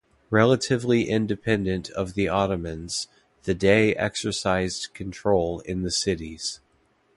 Relatively 0.31 1.07
independent 1.07 1.91
of 1.91 2.15
the 2.15 2.27
Ottomans, 2.27 3.07
the 3.43 3.53
Dey 3.53 3.93
exercised 3.95 4.91
control 4.95 5.59
in 5.59 5.83
the 5.83 5.91
cities. 5.91 6.59